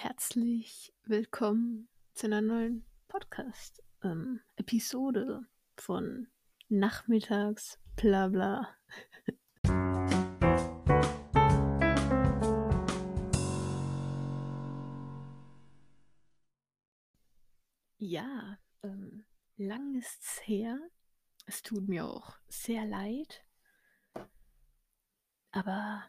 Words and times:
herzlich 0.00 0.94
willkommen 1.06 1.88
zu 2.14 2.26
einer 2.26 2.40
neuen 2.40 2.84
Podcast-Episode 3.08 5.44
von 5.76 6.28
Nachmittags 6.68 7.80
Blabla. 7.96 8.76
ja, 17.98 18.56
ähm, 18.84 19.24
lang 19.56 19.96
ist's 19.96 20.40
her. 20.44 20.78
Es 21.46 21.64
tut 21.64 21.88
mir 21.88 22.06
auch 22.06 22.36
sehr 22.46 22.86
leid. 22.86 23.44
Aber 25.50 26.04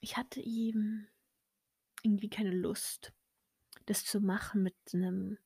ich 0.00 0.16
hatte 0.16 0.40
eben 0.40 1.06
irgendwie 2.02 2.30
keine 2.30 2.50
Lust, 2.50 3.12
das 3.86 4.04
zu 4.04 4.20
machen 4.20 4.62
mit 4.62 4.74
einem 4.92 5.38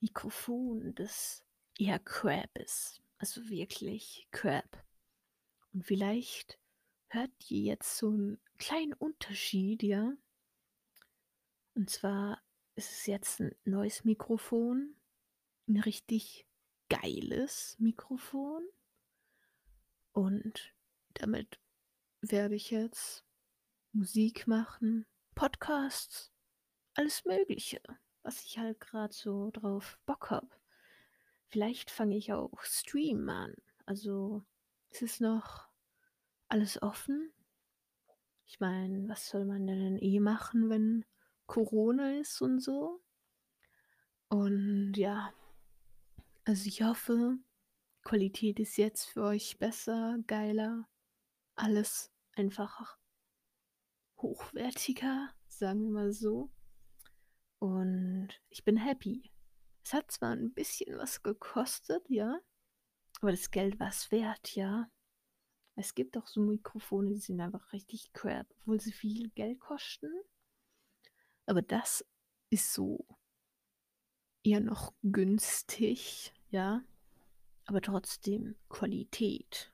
Mikrofon, 0.00 0.94
das 0.94 1.44
eher 1.78 1.98
crap 1.98 2.56
ist. 2.58 3.02
Also 3.18 3.48
wirklich 3.48 4.28
crap. 4.30 4.84
Und 5.72 5.84
vielleicht 5.84 6.58
hört 7.08 7.30
ihr 7.48 7.62
jetzt 7.62 7.96
so 7.96 8.08
einen 8.08 8.38
kleinen 8.58 8.92
Unterschied, 8.92 9.82
ja? 9.82 10.12
Und 11.74 11.90
zwar 11.90 12.42
ist 12.74 12.90
es 12.92 13.06
jetzt 13.06 13.40
ein 13.40 13.54
neues 13.64 14.04
Mikrofon, 14.04 14.96
ein 15.68 15.78
richtig 15.80 16.46
geiles 16.88 17.76
Mikrofon. 17.78 18.66
Und 20.12 20.74
damit 21.14 21.58
werde 22.20 22.54
ich 22.54 22.70
jetzt 22.70 23.24
Musik 23.92 24.46
machen, 24.46 25.06
Podcasts, 25.36 26.32
alles 26.94 27.26
Mögliche, 27.26 27.82
was 28.22 28.42
ich 28.42 28.56
halt 28.56 28.80
gerade 28.80 29.12
so 29.12 29.50
drauf 29.50 29.98
Bock 30.06 30.30
habe. 30.30 30.48
Vielleicht 31.44 31.90
fange 31.90 32.16
ich 32.16 32.32
auch 32.32 32.58
Stream 32.62 33.28
an. 33.28 33.54
Also 33.84 34.42
es 34.88 35.02
ist 35.02 35.20
noch 35.20 35.68
alles 36.48 36.80
offen. 36.80 37.34
Ich 38.46 38.60
meine, 38.60 39.10
was 39.10 39.28
soll 39.28 39.44
man 39.44 39.66
denn 39.66 39.98
eh 39.98 40.20
machen, 40.20 40.70
wenn 40.70 41.04
Corona 41.46 42.18
ist 42.18 42.40
und 42.40 42.60
so? 42.60 43.02
Und 44.30 44.94
ja, 44.94 45.34
also 46.44 46.66
ich 46.66 46.82
hoffe, 46.82 47.36
Qualität 48.04 48.58
ist 48.58 48.78
jetzt 48.78 49.04
für 49.04 49.24
euch 49.24 49.58
besser, 49.58 50.16
geiler, 50.26 50.88
alles 51.56 52.10
einfach 52.36 52.96
hochwertiger, 54.18 55.30
sagen 55.48 55.84
wir 55.84 55.90
mal 55.90 56.12
so. 56.12 56.50
Und 57.58 58.28
ich 58.50 58.64
bin 58.64 58.76
happy. 58.76 59.30
Es 59.84 59.94
hat 59.94 60.10
zwar 60.10 60.32
ein 60.32 60.52
bisschen 60.52 60.98
was 60.98 61.22
gekostet, 61.22 62.04
ja, 62.08 62.40
aber 63.20 63.30
das 63.30 63.50
Geld 63.50 63.78
war 63.80 63.88
es 63.88 64.10
wert, 64.10 64.54
ja. 64.54 64.90
Es 65.74 65.94
gibt 65.94 66.16
auch 66.16 66.26
so 66.26 66.40
Mikrofone, 66.40 67.10
die 67.10 67.20
sind 67.20 67.40
einfach 67.40 67.72
richtig 67.72 68.12
crap, 68.12 68.46
obwohl 68.60 68.80
sie 68.80 68.92
viel 68.92 69.30
Geld 69.30 69.60
kosten. 69.60 70.10
Aber 71.44 71.62
das 71.62 72.04
ist 72.50 72.72
so 72.72 73.06
eher 74.42 74.60
noch 74.60 74.94
günstig, 75.02 76.32
ja. 76.50 76.82
Aber 77.66 77.80
trotzdem 77.80 78.56
Qualität, 78.68 79.72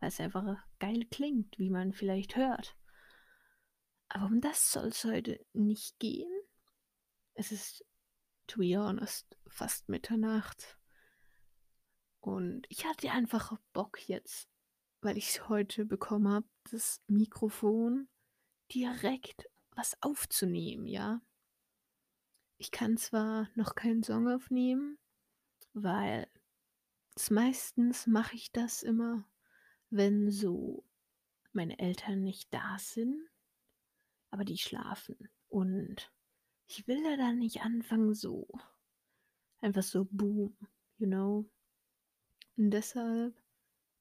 weil 0.00 0.08
es 0.08 0.20
einfach 0.20 0.64
geil 0.78 1.04
klingt, 1.10 1.58
wie 1.58 1.70
man 1.70 1.92
vielleicht 1.92 2.36
hört. 2.36 2.76
Aber 4.14 4.26
um 4.26 4.42
das 4.42 4.70
soll 4.70 4.88
es 4.88 5.04
heute 5.04 5.42
nicht 5.54 5.98
gehen. 5.98 6.30
Es 7.32 7.50
ist, 7.50 7.82
to 8.46 8.58
be 8.58 8.78
honest, 8.78 9.38
fast 9.46 9.88
Mitternacht. 9.88 10.78
Und 12.20 12.66
ich 12.68 12.84
hatte 12.84 13.10
einfach 13.10 13.58
Bock 13.72 14.06
jetzt, 14.10 14.50
weil 15.00 15.16
ich 15.16 15.30
es 15.30 15.48
heute 15.48 15.86
bekommen 15.86 16.28
habe, 16.28 16.46
das 16.70 17.00
Mikrofon 17.06 18.06
direkt 18.70 19.48
was 19.70 19.96
aufzunehmen, 20.02 20.86
ja. 20.86 21.22
Ich 22.58 22.70
kann 22.70 22.98
zwar 22.98 23.48
noch 23.54 23.74
keinen 23.74 24.02
Song 24.02 24.28
aufnehmen, 24.28 24.98
weil 25.72 26.28
meistens 27.30 28.06
mache 28.06 28.36
ich 28.36 28.52
das 28.52 28.82
immer, 28.82 29.26
wenn 29.88 30.30
so 30.30 30.84
meine 31.52 31.78
Eltern 31.78 32.22
nicht 32.22 32.52
da 32.52 32.76
sind 32.78 33.31
aber 34.32 34.44
die 34.44 34.58
schlafen. 34.58 35.28
Und 35.48 36.10
ich 36.66 36.88
will 36.88 37.02
da 37.04 37.16
dann 37.16 37.38
nicht 37.38 37.60
anfangen 37.60 38.14
so. 38.14 38.48
Einfach 39.60 39.82
so 39.82 40.08
boom, 40.10 40.56
you 40.96 41.06
know. 41.06 41.48
Und 42.56 42.70
deshalb 42.70 43.36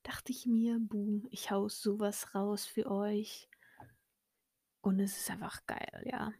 dachte 0.03 0.31
ich 0.31 0.45
mir, 0.45 0.79
boom, 0.79 1.27
ich 1.31 1.51
hau 1.51 1.67
sowas 1.67 2.33
raus 2.33 2.65
für 2.65 2.89
euch. 2.89 3.49
Und 4.79 4.99
es 4.99 5.17
ist 5.17 5.29
einfach 5.29 5.65
geil, 5.67 6.03
ja. 6.05 6.33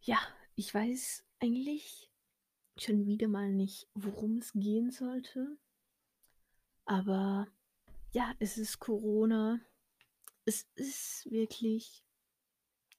Ja, 0.00 0.18
ich 0.56 0.74
weiß 0.74 1.24
eigentlich 1.40 2.10
schon 2.78 3.06
wieder 3.06 3.28
mal 3.28 3.52
nicht, 3.52 3.86
worum 3.94 4.38
es 4.38 4.52
gehen 4.54 4.90
sollte. 4.90 5.58
Aber 6.86 7.46
ja, 8.12 8.34
es 8.38 8.56
ist 8.56 8.78
Corona. 8.78 9.60
Es 10.46 10.66
ist 10.74 11.30
wirklich 11.30 12.03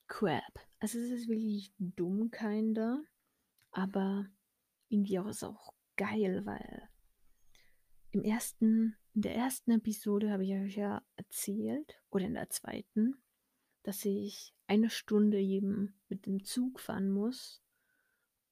crap. 0.08 0.60
Also 0.80 1.00
es 1.00 1.10
ist 1.10 1.28
wirklich 1.28 1.74
dumm, 1.78 2.32
kinder. 2.32 3.04
Aber 3.72 4.28
irgendwie 4.90 5.20
auch 5.20 5.28
ist 5.28 5.44
auch 5.44 5.74
geil, 5.98 6.46
weil 6.46 6.90
im 8.12 8.24
ersten, 8.24 8.96
in 9.14 9.22
der 9.22 9.36
ersten 9.36 9.72
Episode 9.72 10.32
habe 10.32 10.46
ich 10.46 10.54
euch 10.54 10.76
ja 10.76 11.06
erzählt, 11.18 12.02
oder 12.10 12.26
in 12.26 12.34
der 12.34 12.50
zweiten, 12.50 13.22
dass 13.84 14.06
ich 14.06 14.54
eine 14.68 14.90
Stunde 14.90 15.40
eben 15.40 16.00
mit 16.08 16.26
dem 16.26 16.44
Zug 16.44 16.80
fahren 16.80 17.12
muss, 17.12 17.62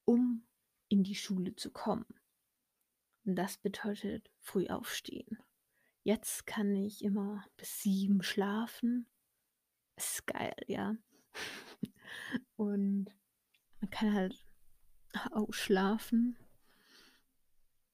um 0.04 0.46
in 0.88 1.02
die 1.02 1.14
Schule 1.14 1.56
zu 1.56 1.70
kommen. 1.70 2.06
Und 3.24 3.36
das 3.36 3.56
bedeutet 3.56 4.30
früh 4.40 4.66
aufstehen. 4.68 5.38
Jetzt 6.02 6.46
kann 6.46 6.76
ich 6.76 7.02
immer 7.02 7.46
bis 7.56 7.80
sieben 7.80 8.22
schlafen. 8.22 9.06
Ist 9.96 10.26
geil, 10.26 10.54
ja. 10.66 10.96
Und 12.56 13.06
man 13.80 13.90
kann 13.90 14.14
halt 14.14 14.44
ausschlafen. 15.30 16.36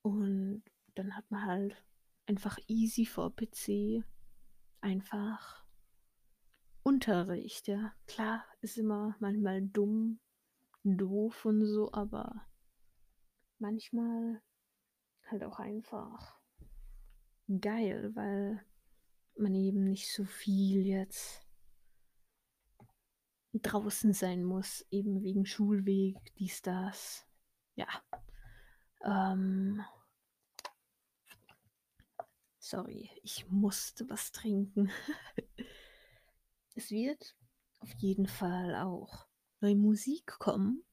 Und 0.02 0.62
dann 0.94 1.16
hat 1.16 1.30
man 1.30 1.44
halt 1.44 1.84
einfach 2.26 2.58
easy 2.66 3.06
vor 3.06 3.34
PC 3.34 4.04
einfach 4.80 5.64
Unterricht, 6.82 7.68
ja. 7.68 7.92
Klar, 8.06 8.44
ist 8.62 8.78
immer 8.78 9.16
manchmal 9.20 9.62
dumm, 9.62 10.18
doof 10.82 11.44
und 11.44 11.66
so, 11.66 11.92
aber 11.92 12.46
manchmal 13.58 14.42
halt 15.26 15.44
auch 15.44 15.58
einfach 15.58 16.40
geil, 17.60 18.10
weil 18.14 18.64
man 19.36 19.54
eben 19.54 19.84
nicht 19.84 20.12
so 20.12 20.24
viel 20.24 20.86
jetzt 20.86 21.46
draußen 23.62 24.12
sein 24.12 24.44
muss, 24.44 24.86
eben 24.90 25.22
wegen 25.22 25.46
Schulweg, 25.46 26.16
dies, 26.36 26.62
das. 26.62 27.26
Ja. 27.74 27.88
Ähm, 29.02 29.82
sorry, 32.58 33.10
ich 33.22 33.48
musste 33.48 34.08
was 34.08 34.32
trinken. 34.32 34.90
es 36.74 36.90
wird 36.90 37.36
auf 37.80 37.92
jeden 37.94 38.26
Fall 38.26 38.74
auch 38.74 39.26
neue 39.60 39.76
Musik 39.76 40.26
kommen. 40.38 40.84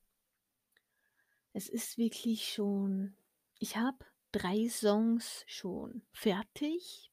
Es 1.53 1.69
ist 1.69 1.97
wirklich 1.97 2.53
schon, 2.53 3.15
ich 3.59 3.77
habe 3.77 4.05
drei 4.31 4.69
Songs 4.69 5.43
schon 5.47 6.03
fertig, 6.11 7.11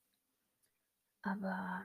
aber 1.23 1.85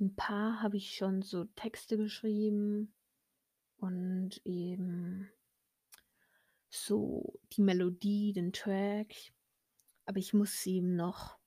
ein 0.00 0.14
paar 0.14 0.62
habe 0.62 0.76
ich 0.76 0.94
schon 0.94 1.22
so 1.22 1.44
Texte 1.44 1.96
geschrieben 1.96 2.94
und 3.78 4.40
eben 4.44 5.28
so 6.68 7.40
die 7.52 7.62
Melodie, 7.62 8.32
den 8.32 8.52
Track. 8.52 9.14
Aber 10.04 10.18
ich 10.18 10.32
muss 10.32 10.64
eben 10.66 10.94
noch 10.94 11.38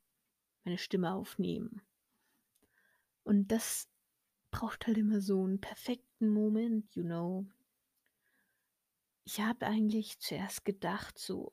meine 0.63 0.77
Stimme 0.77 1.13
aufnehmen. 1.13 1.81
Und 3.23 3.47
das 3.51 3.89
braucht 4.51 4.85
halt 4.85 4.97
immer 4.97 5.21
so 5.21 5.43
einen 5.43 5.61
perfekten 5.61 6.29
Moment, 6.29 6.93
you 6.95 7.03
know. 7.03 7.45
Ich 9.23 9.39
habe 9.39 9.65
eigentlich 9.65 10.19
zuerst 10.19 10.65
gedacht, 10.65 11.17
so 11.17 11.51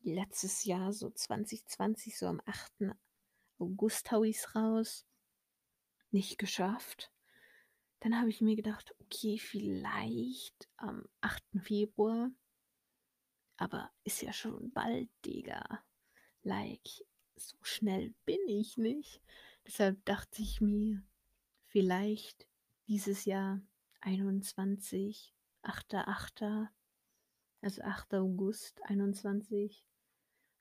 letztes 0.00 0.64
Jahr, 0.64 0.92
so 0.92 1.10
2020, 1.10 2.16
so 2.16 2.26
am 2.26 2.40
8. 2.46 2.94
August 3.58 4.10
hau 4.10 4.22
ich 4.22 4.38
es 4.38 4.54
raus 4.54 5.06
nicht 6.12 6.38
geschafft. 6.38 7.12
Dann 8.00 8.18
habe 8.18 8.30
ich 8.30 8.40
mir 8.40 8.56
gedacht: 8.56 8.94
„Okay, 9.00 9.38
vielleicht 9.38 10.68
am 10.76 11.04
8. 11.20 11.60
Februar.“ 11.60 12.30
Aber 13.56 13.90
ist 14.04 14.22
ja 14.22 14.32
schon 14.32 14.70
bald, 14.72 15.10
Digga. 15.24 15.84
Like, 16.42 16.88
so 17.36 17.56
schnell 17.62 18.14
bin 18.24 18.40
ich 18.48 18.78
nicht. 18.78 19.20
Deshalb 19.66 20.02
dachte 20.06 20.40
ich 20.40 20.60
mir, 20.60 21.02
vielleicht 21.66 22.46
dieses 22.86 23.24
Jahr 23.26 23.60
21, 24.00 25.34
8.8., 25.62 26.68
also 27.60 27.82
8. 27.82 28.14
August 28.14 28.82
21. 28.84 29.84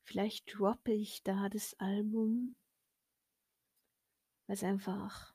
Vielleicht 0.04 0.54
droppe 0.54 0.92
ich 0.92 1.24
da 1.24 1.48
das 1.50 1.74
Album, 1.80 2.56
weil's 4.48 4.64
einfach 4.64 5.34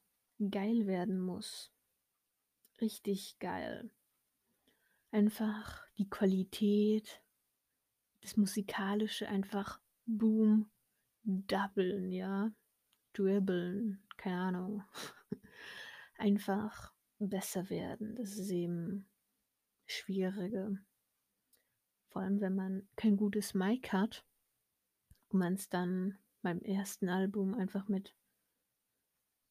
geil 0.51 0.87
werden 0.87 1.21
muss. 1.21 1.73
Richtig 2.81 3.39
geil. 3.39 3.91
Einfach 5.11 5.87
die 5.97 6.09
Qualität, 6.09 7.23
das 8.21 8.37
Musikalische 8.37 9.29
einfach 9.29 9.81
boom, 10.07 10.71
doublen, 11.23 12.11
ja, 12.11 12.53
dribbeln, 13.13 14.03
keine 14.17 14.41
Ahnung. 14.41 14.85
Einfach 16.19 16.93
besser 17.19 17.71
werden. 17.71 18.17
Das 18.17 18.37
ist 18.37 18.51
eben 18.51 19.07
Schwierige. 19.87 20.79
Vor 22.09 22.23
allem, 22.23 22.41
wenn 22.41 22.55
man 22.55 22.89
kein 22.97 23.17
gutes 23.17 23.55
Mic 23.55 23.93
hat 23.93 24.25
und 25.29 25.39
man's 25.39 25.69
dann 25.69 26.19
beim 26.43 26.61
ersten 26.61 27.09
Album 27.09 27.55
einfach 27.55 27.89
mit 27.89 28.15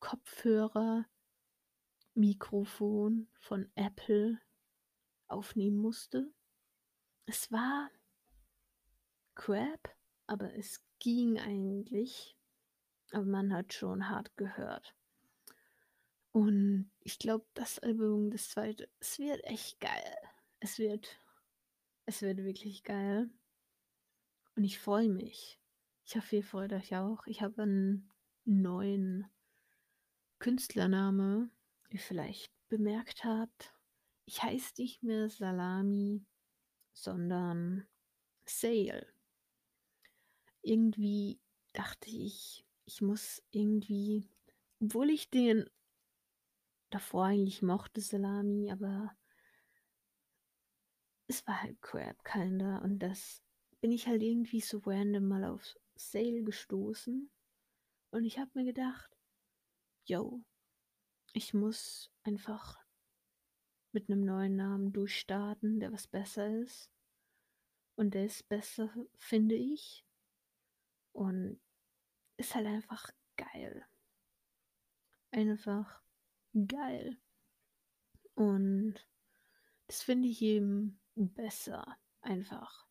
Kopfhörer, 0.04 1.06
Mikrofon 2.14 3.30
von 3.40 3.72
Apple 3.76 4.38
aufnehmen 5.30 5.78
musste. 5.78 6.30
Es 7.26 7.54
war 7.54 7.90
crap, 9.34 9.96
aber 10.28 10.54
es 10.56 10.84
ging 11.00 11.40
eigentlich. 11.40 12.38
Aber 13.14 13.24
man 13.24 13.54
hat 13.54 13.74
schon 13.74 14.10
hart 14.10 14.36
gehört. 14.36 14.94
Und 16.34 16.92
ich 17.00 17.18
glaube, 17.18 17.46
das 17.54 17.80
Album, 17.80 18.30
das 18.30 18.50
zweite, 18.50 18.90
es 19.00 19.20
wird 19.20 19.42
echt 19.46 19.80
geil. 19.80 20.18
Es 20.60 20.80
wird 20.80 21.18
es 22.06 22.22
wird 22.22 22.40
wirklich 22.40 22.84
geil. 22.84 23.30
Und 24.58 24.66
ich 24.66 24.80
freue 24.80 25.08
mich. 25.08 25.62
Ich 26.06 26.18
hoffe, 26.18 26.36
ihr 26.36 26.44
freut 26.44 26.74
euch 26.74 26.94
auch. 26.98 27.26
Ich 27.26 27.42
habe 27.42 27.62
einen 27.62 28.12
neuen 28.44 29.26
Künstlername, 30.44 31.50
ihr 31.90 32.00
vielleicht 32.00 32.52
bemerkt 32.68 33.24
habt. 33.24 33.74
Ich 34.26 34.44
heiße 34.44 34.74
nicht 34.78 35.02
mehr 35.02 35.30
Salami, 35.30 36.26
sondern 36.92 37.88
Sale. 38.44 39.08
Irgendwie 40.62 41.40
dachte 41.72 42.10
ich, 42.10 42.66
ich 42.84 43.02
muss 43.02 43.42
irgendwie 43.52 44.30
obwohl 44.82 45.12
ich 45.12 45.30
den 45.30 45.70
davor 46.90 47.28
eigentlich 47.28 47.62
mochte, 47.62 48.02
Salami, 48.02 48.70
aber 48.70 49.16
es 51.28 51.48
war 51.48 51.62
halt 51.62 51.82
crap 51.82 52.22
kinda 52.26 52.80
und 52.80 53.00
das 53.00 53.42
bin 53.80 53.94
ich 53.94 54.08
halt 54.08 54.22
irgendwie 54.22 54.60
so 54.60 54.80
random 54.80 55.26
mal 55.26 55.46
auf 55.46 55.78
Sale 55.96 56.44
gestoßen 56.44 57.32
und 58.12 58.26
ich 58.26 58.40
habe 58.40 58.52
mir 58.56 58.66
gedacht: 58.66 59.13
„Jo, 60.06 60.44
ich 61.34 61.54
muss 61.54 62.12
einfach 62.24 62.84
mit 63.94 64.10
'nem 64.10 64.26
neuen 64.26 64.56
Namen 64.56 64.92
durchstarten, 64.92 65.80
der 65.80 65.92
was 65.94 66.08
besser 66.08 66.48
ist.“ 66.62 66.88
Und 67.98 68.14
der 68.16 68.26
ist 68.26 68.48
besser, 68.50 68.90
finde 69.18 69.56
ich. 69.56 70.02
Und 71.16 71.60
ist 72.38 72.56
halt 72.56 72.68
einfach 72.68 73.10
geil. 73.38 73.86
Einfach 75.34 76.04
geil. 76.68 77.18
Und 78.38 78.96
das 79.88 80.04
finde 80.04 80.28
ich 80.30 80.42
eben 80.42 81.00
besser, 81.16 81.98
einfach. 82.22 82.88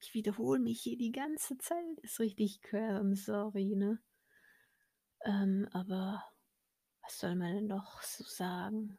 Ich 0.00 0.14
wiederhole 0.14 0.60
mich 0.60 0.82
hier 0.82 0.96
die 0.98 1.12
ganze 1.12 1.58
Zeit, 1.58 1.98
ist 2.02 2.20
richtig 2.20 2.62
crap, 2.62 3.16
sorry, 3.16 3.74
ne? 3.76 4.00
Ähm, 5.24 5.68
aber 5.72 6.24
was 7.02 7.18
soll 7.20 7.36
man 7.36 7.54
denn 7.54 7.66
noch 7.68 8.02
so 8.02 8.24
sagen? 8.24 8.98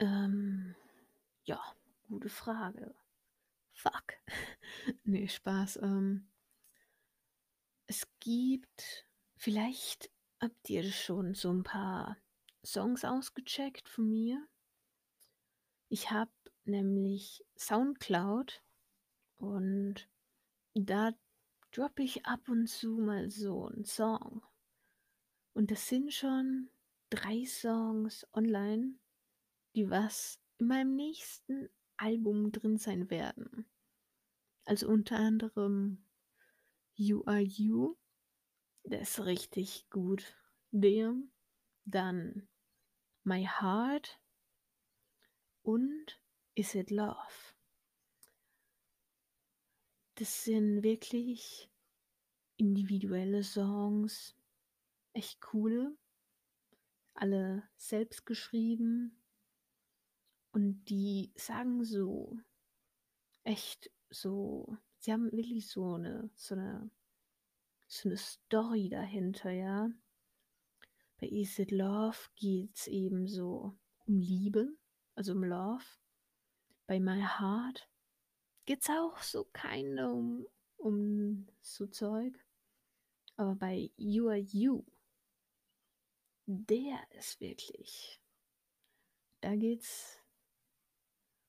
Ähm, 0.00 0.74
ja, 1.44 1.60
gute 2.08 2.28
Frage. 2.28 2.94
Fuck. 3.74 4.14
Ne, 5.04 5.28
Spaß, 5.28 5.78
ähm 5.82 6.26
es 7.88 8.06
gibt 8.20 9.06
vielleicht 9.36 10.10
habt 10.40 10.68
ihr 10.70 10.82
schon 10.90 11.34
so 11.34 11.50
'n 11.50 11.62
paar 11.62 12.16
Songs 12.64 13.04
ausgecheckt 13.04 13.88
von 13.88 14.08
mir. 14.08 14.46
Ich 15.92 16.10
habe 16.10 16.30
nämlich 16.64 17.44
Soundcloud 17.56 18.60
und 19.38 20.08
da 20.74 21.12
droppe 21.76 22.02
ich 22.04 22.24
ab 22.24 22.48
und 22.48 22.68
zu 22.68 22.96
mal 22.96 23.28
so 23.30 23.66
'n 23.68 23.84
Song. 23.84 24.40
Und 25.56 25.70
das 25.70 25.88
sind 25.88 26.12
schon 26.12 26.68
3 27.08 27.46
Songs 27.46 28.26
online, 28.34 28.96
die 29.76 29.90
was 29.90 30.38
in 30.58 30.68
meinem 30.68 30.96
nächsten 30.96 31.70
Album 31.96 32.52
drin 32.52 32.78
sein 32.78 33.10
werden. 33.10 33.66
Also 34.66 34.88
unter 34.88 35.16
anderem 35.18 36.04
„You 36.96 37.24
Are 37.26 37.40
You“, 37.40 37.96
der 38.84 39.02
ist 39.02 39.24
richtig 39.26 39.90
gut. 39.90 40.36
Der, 40.72 41.14
dann 41.86 42.48
„My 43.24 43.44
Heart“ 43.44 44.18
und 45.64 46.20
„Is 46.54 46.76
It 46.76 46.90
Love“. 46.92 47.45
Das 50.18 50.44
sind 50.44 50.82
wirklich 50.82 51.68
individuelle 52.56 53.42
Songs, 53.44 54.36
echt 55.14 55.40
coole. 55.40 55.96
Alle 57.18 57.62
selbst 57.78 58.26
geschrieben. 58.26 59.16
Und 60.54 60.84
die 60.88 61.32
sagen 61.36 61.84
so 61.84 62.36
echt 63.46 63.90
so 64.10 64.76
sie 64.98 65.12
haben 65.12 65.30
wirklich 65.30 65.68
so 65.68 65.96
'ne 65.98 66.28
so 66.34 66.56
'ne 66.56 66.90
so 67.88 68.08
'ne 68.08 68.16
Story 68.16 68.88
dahinter, 68.88 69.50
ja. 69.52 69.88
Bei 71.20 71.28
„Is 71.28 71.58
It 71.58 71.70
Love“ 71.70 72.28
geht's 72.36 72.86
eben 72.88 73.26
so 73.26 73.72
um 74.06 74.18
Liebe, 74.20 74.68
also 75.14 75.32
um 75.32 75.44
Love. 75.44 75.82
Bei 76.86 77.00
„My 77.00 77.22
Heart“ 77.22 77.88
geht's 78.66 78.90
auch 78.90 79.22
so 79.22 79.44
kinda 79.52 80.10
um 80.10 80.46
um 80.78 81.46
so 81.60 81.86
Zeug. 81.86 82.34
Aber 83.36 83.54
bei 83.56 83.90
„You 83.96 84.28
Are 84.28 84.38
You“ 84.38 84.84
der 86.48 87.00
ist 87.18 87.40
wirklich 87.40 88.18
da 89.42 89.54
geht's 89.56 90.18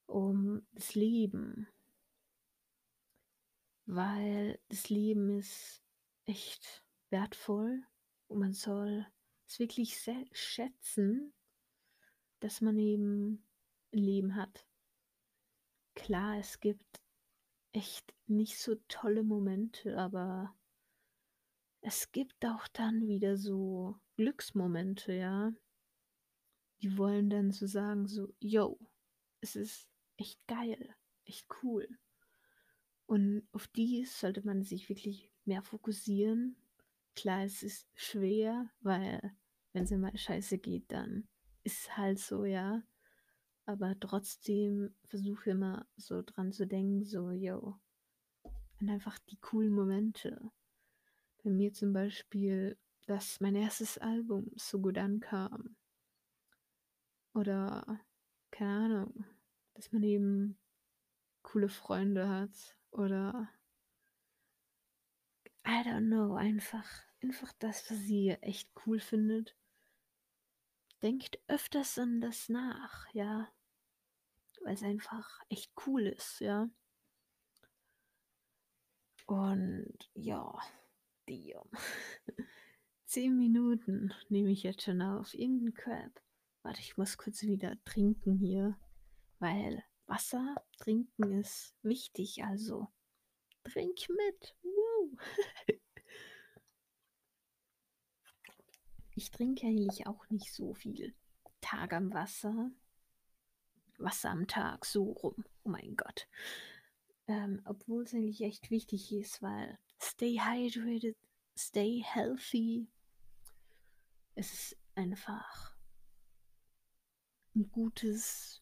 um 0.10 0.62
das 0.74 0.96
Leben. 0.96 1.68
Weil 3.90 4.60
das 4.68 4.90
Leben 4.90 5.30
ist 5.40 5.82
echt 6.26 6.84
wertvoll 7.10 7.82
und 8.28 8.40
man 8.40 8.52
soll 8.54 9.08
es 9.48 9.60
wirklich 9.60 9.98
schätzen, 10.34 11.32
dass 12.44 12.62
man 12.62 12.78
eben 12.78 13.44
'n 13.94 13.98
Leben 14.00 14.36
hat. 14.36 14.64
Klar, 15.98 16.38
es 16.38 16.60
gibt 16.60 17.02
echt 17.74 18.14
nicht 18.28 18.60
so 18.60 18.76
tolle 18.88 19.24
Momente, 19.24 19.98
aber 19.98 20.56
es 21.82 22.12
gibt 22.12 22.46
auch 22.46 22.68
dann 22.68 23.08
wieder 23.08 23.36
so 23.36 23.96
Glücksmomente, 24.16 25.14
ja. 25.14 25.52
Die 26.82 26.98
wollen 26.98 27.30
dann 27.30 27.52
so 27.52 27.68
sagen 27.68 28.08
so: 28.08 28.34
„Jo, 28.40 28.80
es 29.42 29.56
ist 29.56 29.88
echt 30.18 30.40
geil, 30.48 30.96
echt 31.26 31.46
cool.“ 31.62 31.88
Und 33.06 33.48
auf 33.54 33.68
die 33.68 34.06
sollte 34.06 34.46
man 34.46 34.64
sich 34.64 34.90
wirklich 34.90 35.32
mehr 35.46 35.62
fokussieren. 35.62 36.56
Klar, 37.16 37.44
es 37.44 37.64
ist 37.64 37.88
schwer, 37.96 38.70
weil 38.82 39.34
wenn's 39.74 39.90
dir 39.90 39.98
mal 39.98 40.16
scheiße 40.16 40.58
geht, 40.58 40.92
dann 40.92 41.28
ist 41.64 41.98
halt 41.98 42.20
so, 42.20 42.46
ja. 42.46 42.84
Aber 43.68 44.00
trotzdem 44.00 44.96
versuche 45.10 45.50
immer 45.50 45.86
so 45.98 46.24
dran 46.24 46.54
zu 46.54 46.66
denken, 46.66 47.04
so: 47.04 47.32
„Jo“ 47.32 47.78
und 48.80 48.90
einfach 48.90 49.20
die 49.20 49.36
coolen 49.38 49.72
Momente. 49.72 50.52
Bei 51.44 51.50
mir 51.50 51.74
zum 51.74 51.92
Beispiel, 51.92 52.78
dass 53.08 53.42
mein 53.42 53.56
erstes 53.56 53.98
Album 53.98 54.52
so 54.56 54.80
gut 54.80 54.98
ankam. 54.98 55.76
Oder 57.34 58.00
keine 58.50 58.72
Ahnung, 58.72 59.26
dass 59.74 59.92
man 59.92 60.02
eben 60.04 60.58
coole 61.44 61.68
Freunde 61.68 62.30
hat 62.30 62.78
oder 62.92 63.50
I 65.66 65.84
don't 65.84 66.08
know, 66.08 66.36
einfach 66.36 66.88
einfach 67.22 67.52
das, 67.60 67.92
was 67.92 68.00
ihr 68.08 68.38
echt 68.42 68.70
cool 68.86 69.02
findet. 69.02 69.58
Denkt 71.02 71.40
öfters 71.48 72.00
an 72.00 72.22
das 72.22 72.50
nach, 72.50 73.14
ja? 73.14 73.50
Weil's 74.68 74.84
einfach 74.84 75.40
echt 75.48 75.72
cool 75.86 76.08
ist, 76.08 76.42
ja? 76.42 76.70
Und 79.28 80.10
ja, 80.14 80.60
damn. 81.26 81.70
10 83.06 83.38
Minuten 83.38 84.14
nehme 84.28 84.52
ich 84.52 84.64
jetzt 84.64 84.82
schon 84.82 85.02
auf. 85.02 85.34
Irgend 85.34 85.64
'n 85.64 85.74
Crap. 85.74 86.22
Warte, 86.64 86.82
ich 86.82 86.98
muss 86.98 87.18
kurz 87.18 87.44
wieder 87.44 87.78
trinken 87.86 88.36
hier, 88.36 88.78
weil 89.40 89.82
Wasser 90.06 90.58
trinken 90.80 91.40
ist 91.40 91.74
wichtig, 91.82 92.44
also 92.44 92.90
trink 93.64 94.10
mit. 94.10 94.58
Woo. 94.64 95.18
Ich 99.16 99.32
trinke 99.32 99.66
eigentlich 99.66 100.06
auch 100.06 100.30
nicht 100.30 100.54
so 100.54 100.76
viel 100.76 101.16
Tag 101.60 101.92
am 101.94 102.14
Wasser. 102.14 102.70
Wasser 104.00 104.30
am 104.30 104.48
Tag, 104.48 104.86
so 104.86 105.04
rum. 105.12 105.44
Oh 105.64 105.70
mein 105.70 105.96
Gott. 105.96 106.28
Ähm, 107.28 107.62
obwohl's 107.66 108.14
eigentlich 108.14 108.42
echt 108.42 108.72
wichtig 108.72 109.12
ist, 109.12 109.42
weil 109.42 109.78
stay 110.02 110.40
hydrated, 110.40 111.18
stay 111.58 112.02
healthy. 112.06 112.88
Es 114.36 114.54
ist 114.54 114.78
einfach 114.96 115.74
'n 117.56 117.64
gutes 117.72 118.62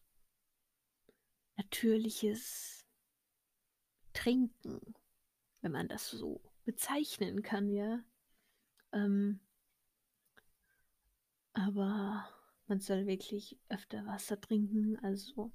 natürliches 1.58 2.82
Trinken, 4.14 4.94
wenn 5.62 5.72
man 5.72 5.88
das 5.88 6.10
so 6.10 6.40
bezeichnen 6.64 7.42
kann, 7.42 7.70
ja? 7.70 8.00
Ähm 8.92 9.40
aber 11.54 12.28
man 12.68 12.80
soll 12.80 13.06
wirklich 13.06 13.58
öfter 13.68 14.06
Wasser 14.06 14.40
trinken, 14.40 14.96
also 15.02 15.52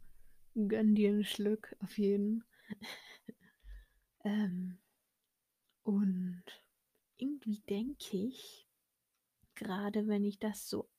gönn 0.55 0.95
dir 0.95 1.11
'n 1.11 1.23
Schluck 1.25 1.75
auf 1.81 1.97
jeden. 1.97 2.43
Ähm, 4.25 4.77
und 5.85 6.43
irgendwie 7.17 7.61
denke 7.69 8.17
ich, 8.17 8.67
grade 9.55 10.07
wenn 10.07 10.25
ich 10.25 10.39
das 10.39 10.69
so 10.69 10.89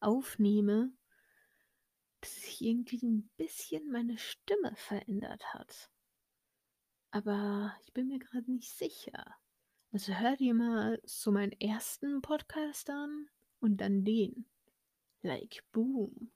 aufnehme 0.00 0.92
dass 2.22 2.36
sich 2.36 2.60
irgendwie 2.62 3.00
'n 3.04 3.28
bisschen 3.36 3.90
meine 3.90 4.16
Stimme 4.16 4.74
verändert 4.76 5.42
hat. 5.54 5.88
Aber 7.14 7.74
ich 7.84 7.92
bin 7.92 8.08
mir 8.08 8.18
grad 8.18 8.48
nicht 8.48 8.70
sicher. 8.70 9.36
Also, 9.92 10.14
hör 10.14 10.36
dir 10.36 10.54
mal 10.54 11.00
so 11.04 11.32
meinen 11.32 11.52
1. 11.60 12.22
Podcast 12.22 12.88
an 12.90 13.28
und 13.60 13.78
dann 13.82 14.04
den. 14.04 14.46
Like, 15.24 15.62
boom. 15.72 16.30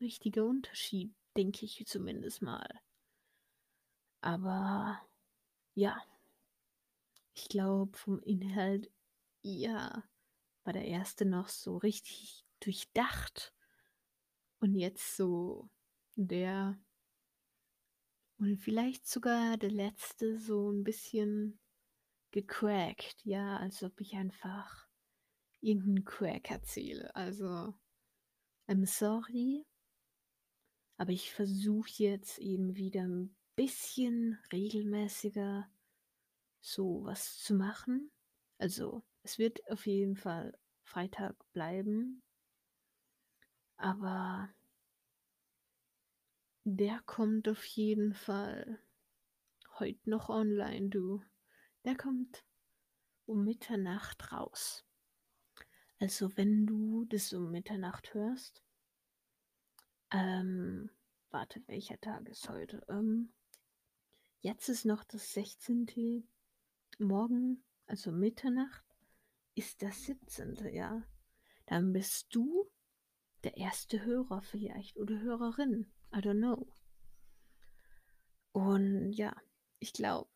Richtiger 0.00 0.46
Unterschied, 0.46 1.14
denke 1.36 1.66
ich 1.66 1.84
zumindest 1.86 2.42
mal. 2.42 2.80
Aber 4.24 4.98
ja. 5.74 5.96
Ich 7.36 7.48
glaube, 7.48 7.96
vom 7.96 8.20
Inhalt, 8.20 8.90
ja, 9.42 10.04
war 10.64 10.72
der 10.74 10.86
1. 10.86 11.24
noch 11.24 11.48
so 11.48 11.76
richtig 11.78 12.44
durchdacht. 12.60 13.50
Und 14.62 14.76
jetzt 14.76 15.16
so 15.16 15.68
der 16.14 16.78
und 18.40 18.58
vielleicht 18.58 19.06
sogar 19.06 19.56
der 19.56 19.70
letzte 19.70 20.38
so 20.38 20.70
'n 20.70 20.84
bisschen 20.84 21.58
gecrackt, 22.32 23.16
ja, 23.24 23.58
als 23.58 23.82
ob 23.82 24.00
ich 24.00 24.14
einfach 24.14 24.88
irgend 25.60 25.88
'n 26.00 26.04
Crack 26.06 26.50
erzähle. 26.50 27.14
Also, 27.16 27.74
I'm 28.68 28.86
sorry. 28.86 29.64
Aber 30.98 31.12
ich 31.12 31.32
versuche 31.32 31.90
jetzt 32.02 32.38
eben 32.38 32.76
wieder 32.76 33.02
'n 33.02 33.34
bisschen 33.56 34.38
regelmäßiger 34.52 35.68
so 36.60 37.04
was 37.04 37.38
zu 37.38 37.54
machen. 37.54 38.10
Also, 38.58 39.02
es 39.22 39.38
wird 39.38 39.60
auf 39.70 39.86
jeden 39.86 40.16
Fall 40.16 40.58
Freitag 40.84 41.36
bleiben. 41.52 42.22
Aber 43.78 44.48
der 46.64 46.98
kommt 47.06 47.48
auf 47.48 47.64
jeden 47.64 48.14
Fall 48.14 48.80
heut 49.78 50.06
noch 50.06 50.28
online, 50.28 50.88
du. 50.90 51.22
Der 51.84 51.96
kommt 51.96 52.44
um 53.26 53.44
Mitternacht 53.44 54.32
raus. 54.32 54.84
Also, 56.02 56.36
wenn 56.36 56.66
du 56.66 57.04
das 57.04 57.32
um 57.32 57.52
Mitternacht 57.52 58.12
hörst 58.12 58.60
ähm, 60.10 60.90
warte, 61.30 61.62
welcher 61.68 61.96
Tag 62.00 62.28
ist 62.28 62.48
heute? 62.48 62.84
Ähm, 62.88 63.32
jetzt 64.40 64.68
ist 64.68 64.84
noch 64.84 65.04
das 65.04 65.32
16. 65.32 66.26
Morgen, 66.98 67.62
also 67.86 68.10
Mitternacht, 68.10 68.84
ist 69.54 69.80
das 69.80 70.02
17., 70.06 70.74
ja? 70.74 71.04
Dann 71.66 71.92
bist 71.92 72.34
du 72.34 72.68
der 73.44 73.56
1. 73.56 73.86
Hörer 73.92 74.42
vielleicht 74.42 74.98
oder 74.98 75.20
Hörerin. 75.20 75.86
I 76.12 76.18
don't 76.18 76.38
know. 76.38 76.66
Und 78.50 79.12
ja, 79.12 79.36
ich 79.78 79.92
glaube, 79.92 80.28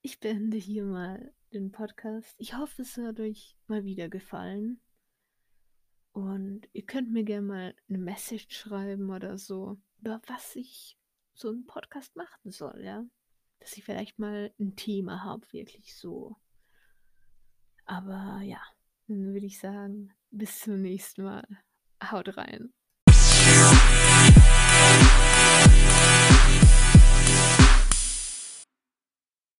ich 0.00 0.18
beende 0.18 0.56
hier 0.56 0.84
mal 0.84 1.32
den 1.52 1.70
Podcast. 1.70 2.34
Ich 2.38 2.56
hoffe, 2.56 2.82
es 2.82 2.96
hat 2.96 3.20
euch 3.20 3.56
mal 3.68 3.84
wieder 3.84 4.08
gefallen. 4.08 4.80
Und 6.14 6.68
ihr 6.74 6.84
könnt 6.84 7.10
mir 7.10 7.24
gern 7.24 7.46
mal 7.46 7.74
'ne 7.88 7.98
Message 7.98 8.46
schreiben 8.54 9.10
oder 9.10 9.38
so, 9.38 9.78
über 10.00 10.20
was 10.26 10.54
ich 10.56 10.98
so 11.34 11.50
im 11.50 11.64
Podcast 11.66 12.14
machen 12.16 12.50
soll, 12.50 12.82
ja? 12.84 13.04
Dass 13.60 13.76
ich 13.76 13.84
vielleicht 13.84 14.18
mal 14.18 14.52
'n 14.58 14.76
Thema 14.76 15.24
habe, 15.24 15.50
wirklich 15.52 15.96
so. 15.96 16.36
Aber 17.88 18.40
ja, 18.42 18.60
dann 19.08 19.32
würde 19.34 19.46
ich 19.46 19.58
sagen, 19.58 20.12
bis 20.30 20.60
zum 20.60 20.80
nächsten 20.82 21.24
Mal. 21.24 21.46
Haut 22.02 22.36
rein. 22.36 22.72